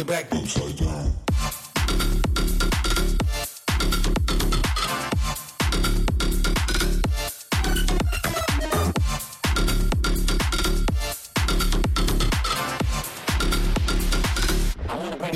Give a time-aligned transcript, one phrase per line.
[0.00, 1.12] your back boots so down.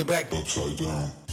[0.07, 1.24] Back upside down.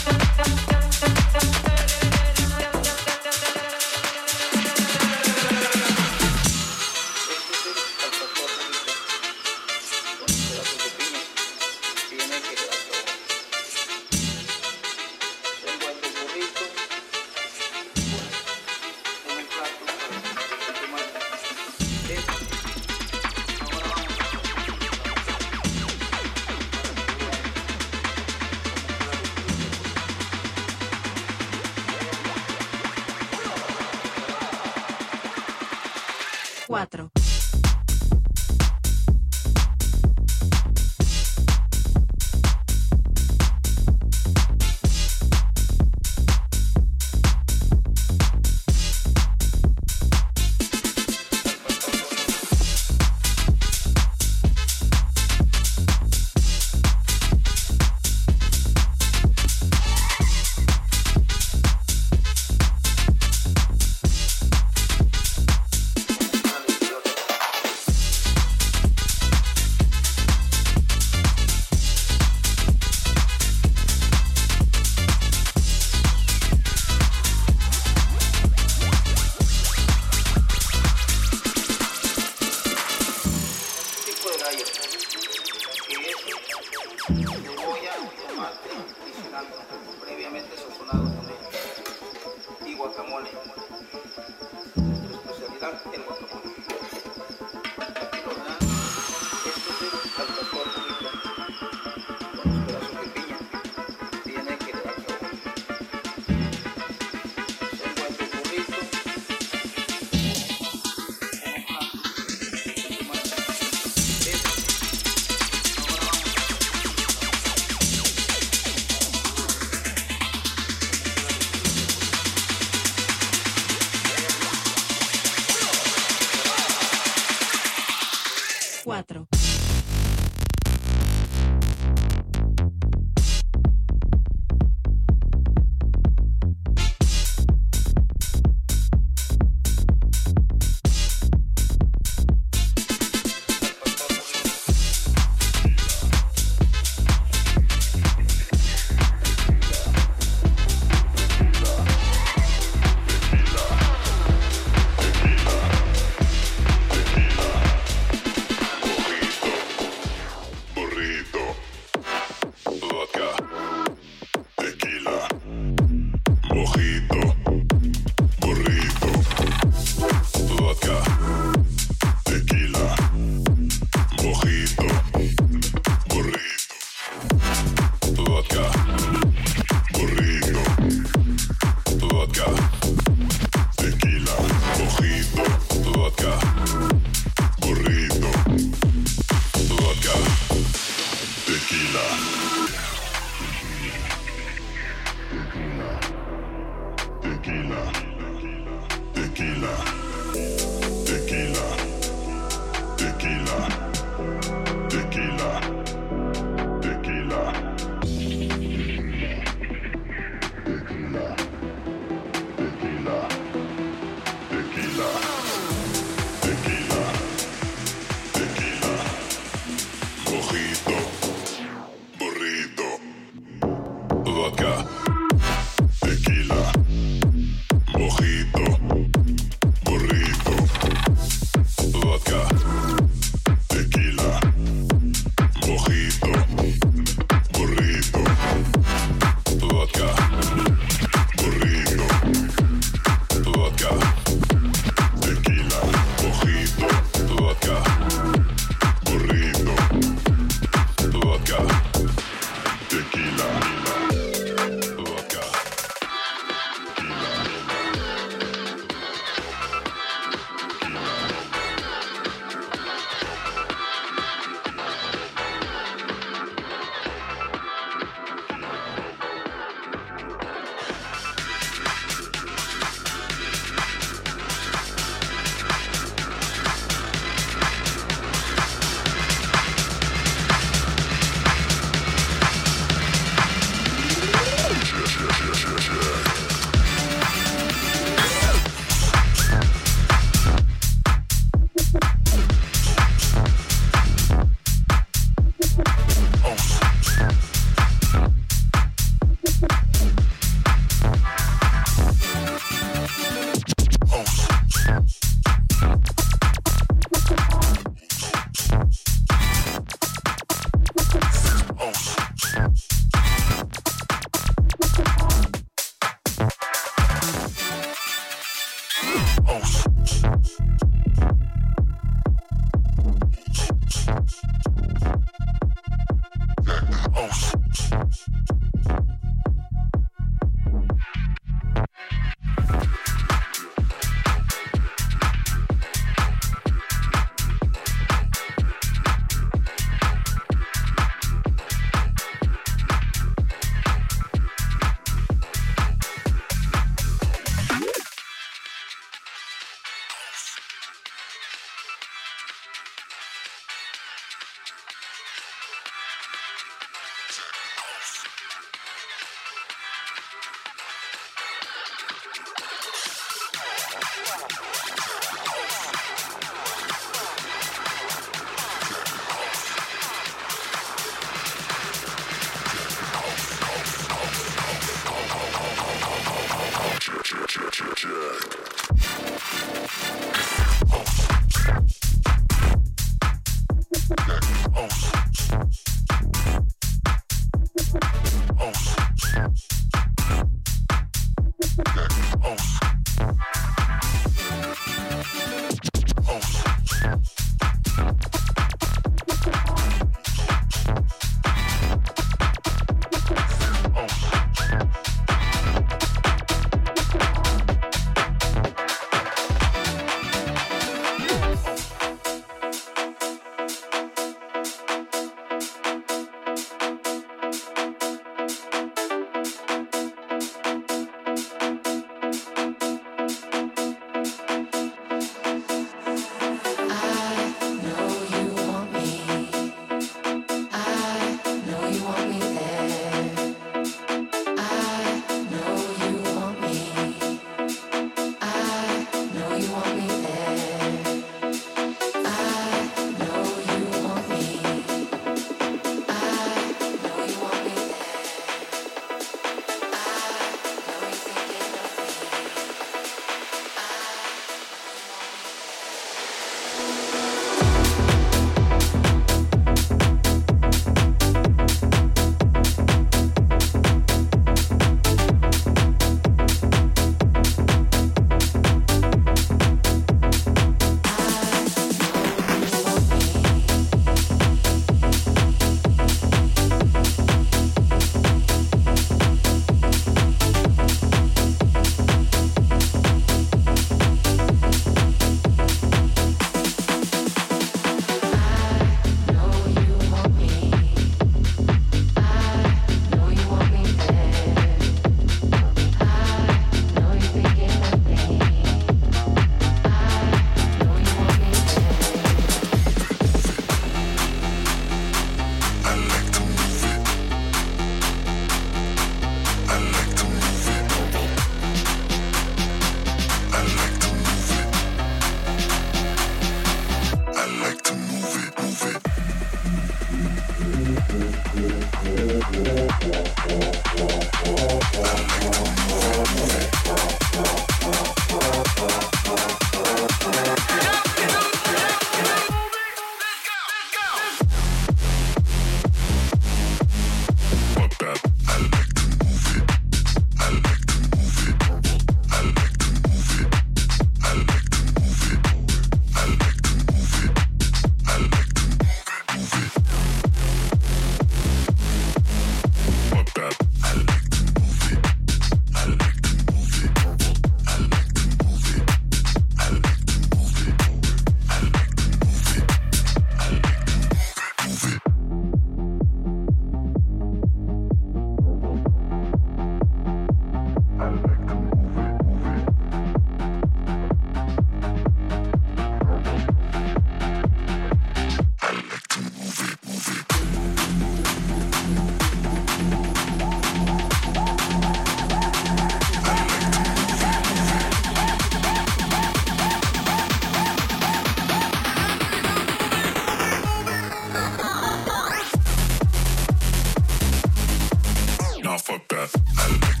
[598.71, 600.00] nah, fuck that.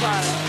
[0.00, 0.39] That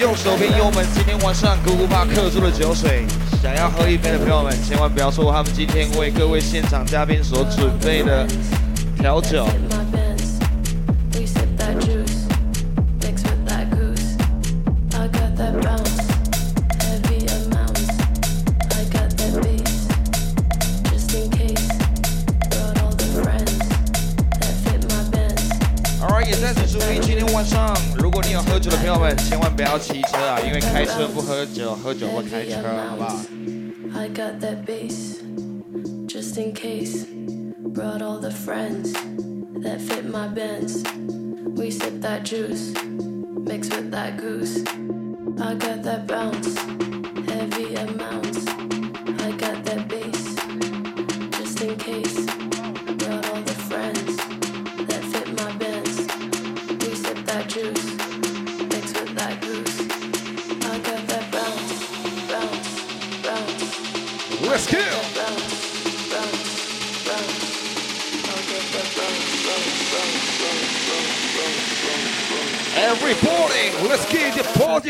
[0.00, 3.04] 右手边有我们今天晚上姑姑爸客住的酒水，
[3.42, 8.26] 想要喝一杯的朋友们，千万不要错过他们今天为各位现场嘉宾所准备的
[8.98, 9.46] 调酒。
[40.58, 40.82] Bends.
[41.58, 44.87] We sip that juice, mix with that goose.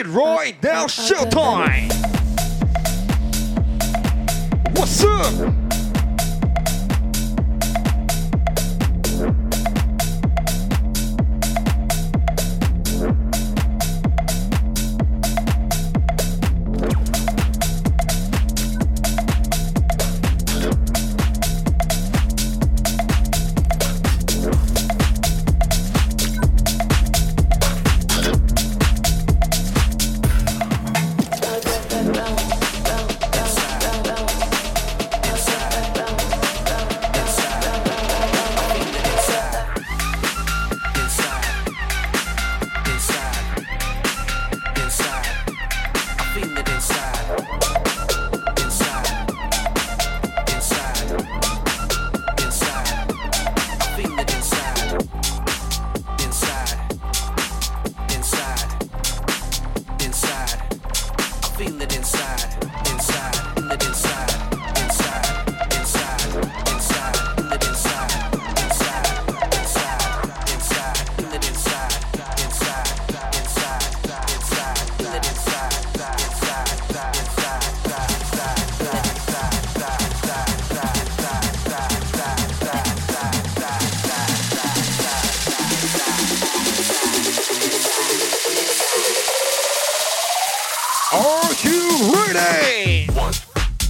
[0.09, 0.87] Right now.
[0.87, 1.93] Showtime.
[4.77, 5.58] What's up?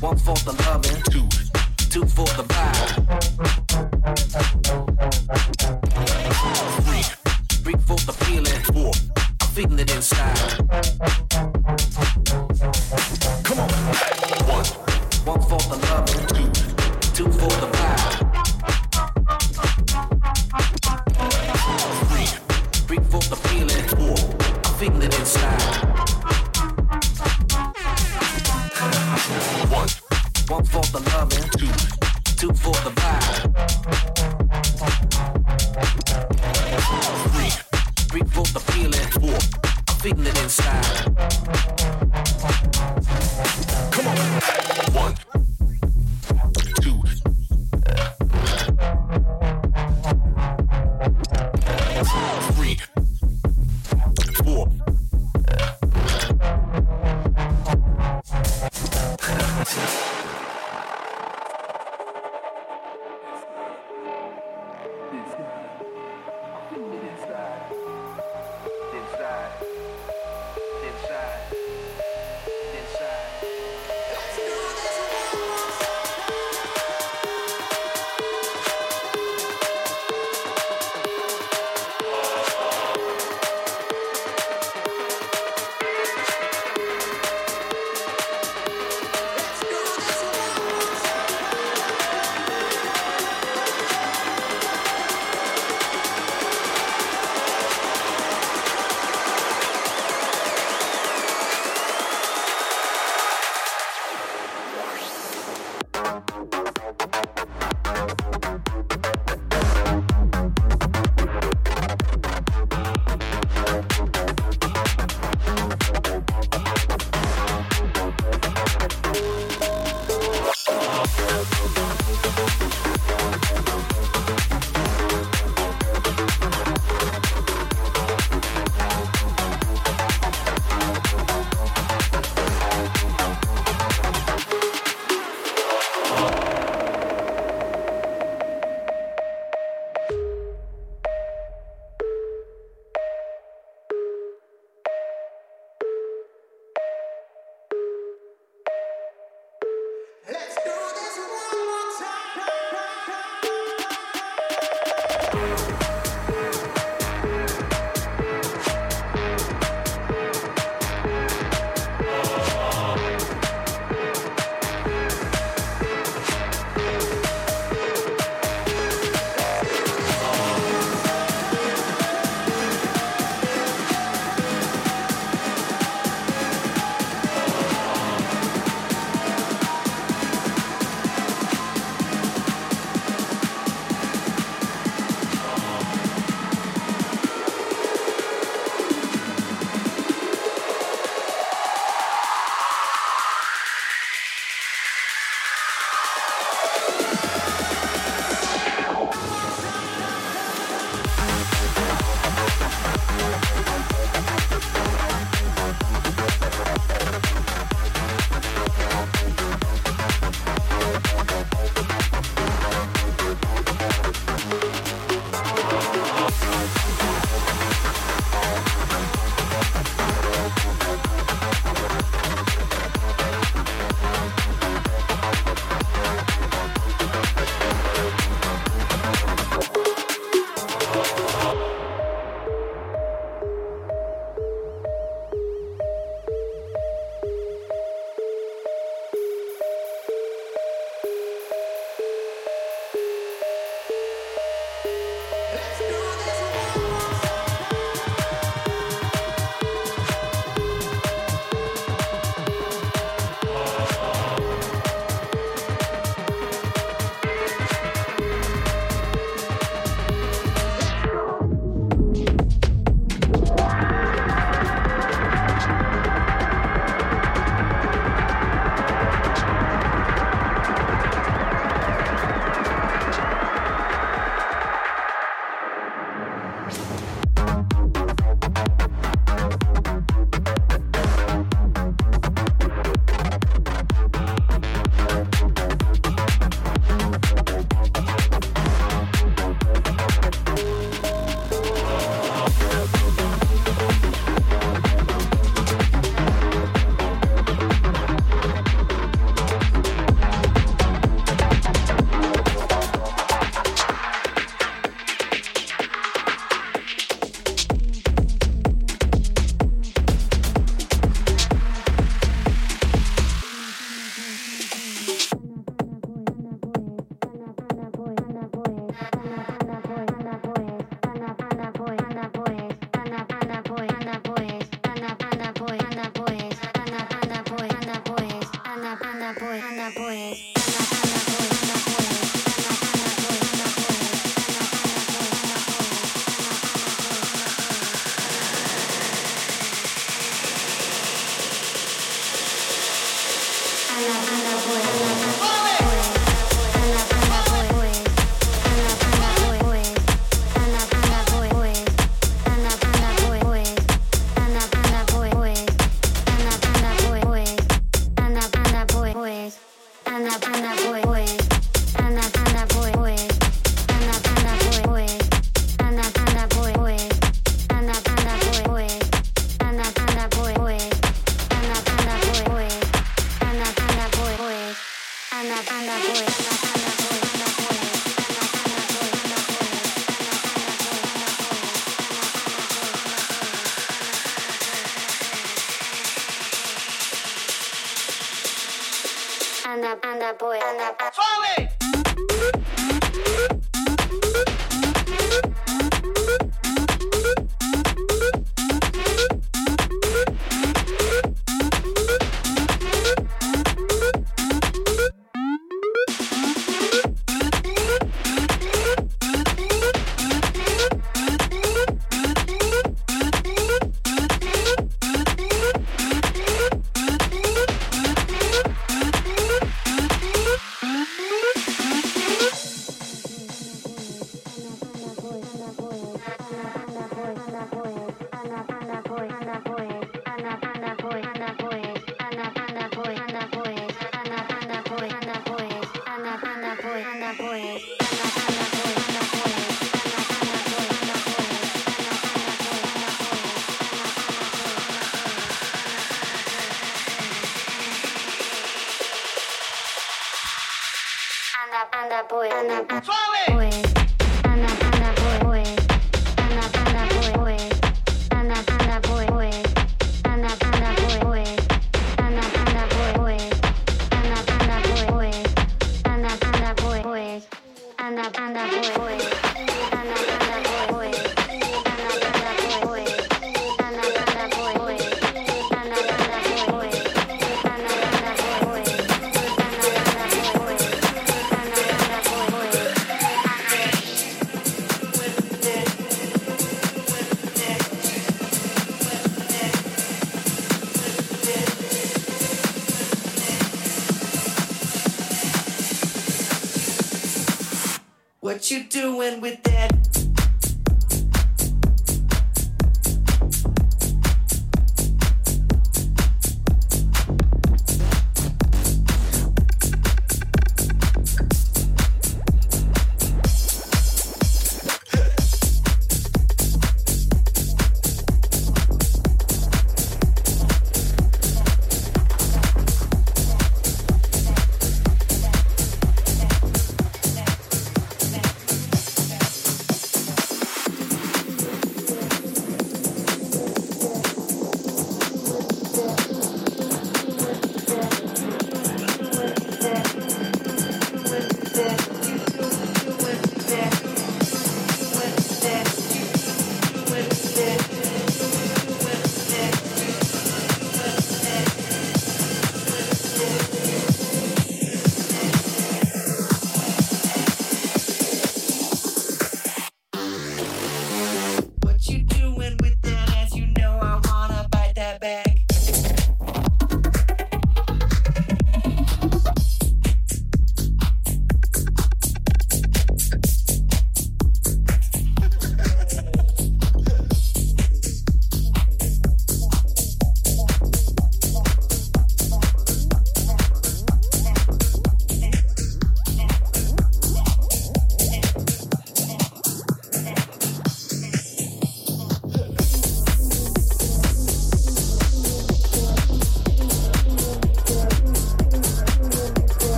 [0.00, 1.26] One for the loving, two,
[1.88, 3.05] two for the vibe.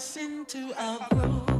[0.00, 1.59] Us into our groove.